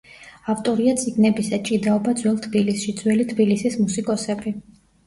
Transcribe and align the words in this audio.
ავტორია 0.53 0.95
წიგნებისა 1.01 1.59
„ჭიდაობა 1.69 2.17
ძველ 2.23 2.41
თბილისში“, 2.49 2.99
„ძველი 3.05 3.31
თბილისის 3.35 3.81
მუსიკოსები“. 3.87 4.59